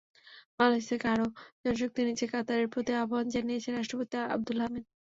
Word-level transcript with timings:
বাংলাদেশ 0.57 0.83
থেকে 0.91 1.05
আরও 1.13 1.25
জনশক্তি 1.63 2.01
নিতে 2.07 2.25
কাতারের 2.31 2.67
প্রতি 2.73 2.91
আহ্বান 2.95 3.25
জানিয়েছেন 3.33 3.73
রাষ্ট্রপতি 3.75 4.15
আবদুল 4.27 4.57
হামিদ। 4.63 4.85